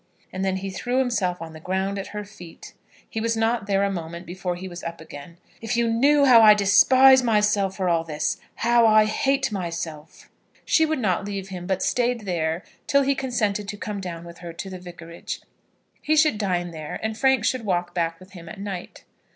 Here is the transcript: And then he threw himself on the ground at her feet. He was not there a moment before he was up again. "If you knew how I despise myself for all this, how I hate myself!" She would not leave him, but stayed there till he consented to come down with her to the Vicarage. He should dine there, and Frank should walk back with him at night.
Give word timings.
And 0.33 0.43
then 0.43 0.55
he 0.57 0.71
threw 0.71 0.97
himself 0.97 1.43
on 1.43 1.53
the 1.53 1.59
ground 1.59 1.99
at 1.99 2.07
her 2.07 2.25
feet. 2.25 2.73
He 3.07 3.21
was 3.21 3.37
not 3.37 3.67
there 3.67 3.83
a 3.83 3.91
moment 3.91 4.25
before 4.25 4.55
he 4.55 4.67
was 4.67 4.83
up 4.83 4.99
again. 4.99 5.37
"If 5.61 5.77
you 5.77 5.87
knew 5.87 6.25
how 6.25 6.41
I 6.41 6.55
despise 6.55 7.21
myself 7.21 7.77
for 7.77 7.87
all 7.87 8.03
this, 8.03 8.37
how 8.55 8.87
I 8.87 9.05
hate 9.05 9.51
myself!" 9.51 10.27
She 10.65 10.87
would 10.87 10.97
not 10.97 11.23
leave 11.23 11.49
him, 11.49 11.67
but 11.67 11.83
stayed 11.83 12.21
there 12.21 12.63
till 12.87 13.03
he 13.03 13.13
consented 13.13 13.67
to 13.67 13.77
come 13.77 14.01
down 14.01 14.23
with 14.25 14.39
her 14.39 14.53
to 14.53 14.71
the 14.71 14.79
Vicarage. 14.79 15.39
He 16.01 16.15
should 16.15 16.39
dine 16.39 16.71
there, 16.71 16.99
and 17.03 17.15
Frank 17.15 17.45
should 17.45 17.63
walk 17.63 17.93
back 17.93 18.19
with 18.19 18.31
him 18.31 18.49
at 18.49 18.59
night. 18.59 19.03